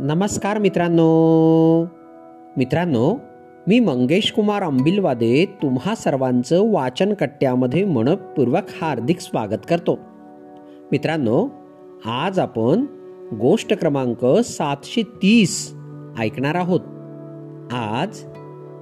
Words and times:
नमस्कार 0.00 0.58
मित्रांनो. 0.58 1.82
मित्रांनो 2.56 3.16
मी 3.66 3.80
मंगेश 3.80 4.32
कुमार 4.32 4.62
अंबिलवादे 4.62 5.46
तुम्हा 5.62 5.94
सर्वांचं 5.94 6.72
वाचन 6.72 7.14
कट्ट्यामध्ये 7.14 7.84
मनपूर्वक 7.84 8.62
हार्दिक 8.82 9.20
स्वागत 9.20 9.66
करतो. 9.68 9.98
मित्रांनो 10.92 11.48
आज 12.06 12.38
आपण 12.38 12.84
गोष्ट 13.40 13.72
क्रमांक 13.72 14.26
सातशे 14.44 15.02
तीस 15.02 15.74
ऐकणार 16.18 16.54
आहोत. 16.54 16.80
आज 17.72 18.24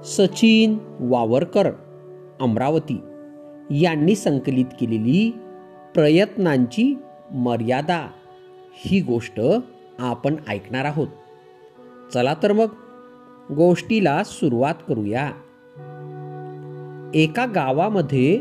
सचिन 0.03 0.77
वावरकर 0.99 1.71
अमरावती 2.41 3.01
यांनी 3.71 4.15
संकलित 4.15 4.65
केलेली 4.79 5.33
प्रयत्नांची 5.95 6.97
मर्यादा. 7.31 8.07
ही 8.75 9.01
गोष्ट 9.01 9.41
आपण 9.99 10.35
ऐकणार 10.47 10.85
आहोत. 10.85 11.07
चला 12.13 12.33
तर 12.43 12.51
मग 12.51 12.67
गोष्टीला 13.53 14.23
सुरुवात 14.23 14.75
करूया. 14.87 15.31
एका 17.13 17.45
गावामध्ये 17.45 18.39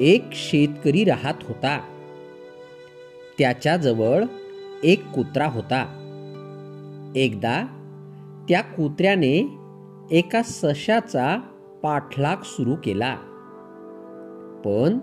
एक 0.00 0.24
शेतकरी 0.32 1.04
राहत 1.04 1.34
होता. 1.42 1.80
त्याच्याजवळ 3.38 4.24
एक 4.84 5.06
कुत्रा 5.06 5.46
होता. 5.46 6.02
एकदा 7.16 7.62
त्या 8.48 8.60
कुत्र्याने 8.60 9.58
एका 10.10 10.42
सशाचा 10.42 11.38
पाठलाग 11.82 12.36
सुरू 12.44 12.74
केला. 12.84 13.14
पण 14.64 14.98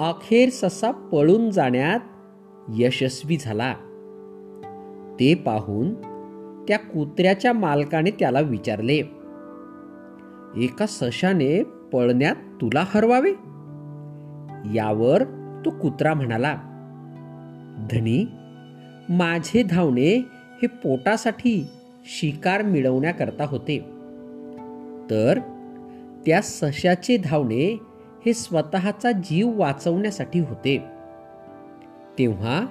अखेर 0.00 0.50
ससा 0.50 0.90
पळून 0.90 1.50
जाण्यात 1.50 2.00
यशस्वी 2.74 3.36
झाला. 3.36 3.74
ते 5.20 5.34
पाहून 5.34 5.94
त्या 6.68 6.78
कुत्र्याच्या 6.78 7.52
मालकाने 7.52 8.10
त्याला 8.10 8.40
विचारले 8.40 8.96
एका 10.56 10.86
सशाने 10.88 11.62
पळण्यात 11.92 12.34
तुला 12.60 12.84
हरवावे? 12.88 13.30
यावर 14.74 15.22
तो 15.64 15.70
कुत्रा 15.70 16.14
म्हणाला 16.14 16.56
धनी 17.90 18.26
माझे 19.08 19.62
धावणे 19.62 20.16
हे 20.62 20.66
पोटासाठी 20.66 21.66
शिकार 22.04 22.62
मिळवण्याकरता 22.62 23.44
होते. 23.44 23.78
तर 25.10 25.38
त्या 26.26 26.40
सशाचे 26.42 27.16
धावणे 27.16 27.78
हे 28.26 28.34
स्वतःचा 28.34 29.12
जीव 29.12 29.60
वाचवण्यासाठी 29.60 30.40
होते. 30.40 30.78
तेव्हा 32.18 32.66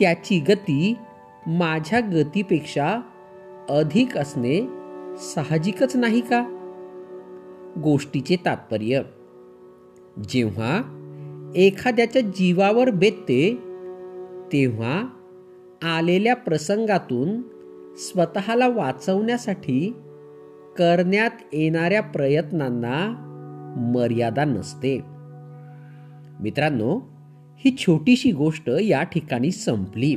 त्याची 0.00 0.40
गती 0.40 0.94
माझ्या 1.58 2.00
गतीपेक्षा 2.00 3.00
अधिक 3.68 4.18
असणे 4.18 4.68
साहजिकच 5.18 5.96
नाही 5.96 6.20
का? 6.20 6.44
गोष्टीचे 7.76 8.36
तात्पर्य. 8.44 9.02
जेव्हा 10.28 10.82
एखाद्याच्या 11.56 12.22
जीवावर 12.22 12.90
बेतते 12.90 13.54
तेव्हा 14.52 15.02
आलेल्या 15.82 16.36
प्रसंगातून 16.36 17.42
स्वतःला 17.96 18.68
वाचवण्यासाठी 18.68 19.96
करण्यात 20.78 21.30
येणाऱ्या 21.52 22.00
प्रयत्नांना 22.00 23.26
मर्यादा 23.94 24.44
नसते. 24.44 25.00
मित्रांनो 26.40 27.00
ही 27.56 27.76
छोटीशी 27.78 28.32
गोष्ट 28.32 28.70
या 28.80 29.02
ठिकाणी 29.02 29.50
संपली. 29.50 30.16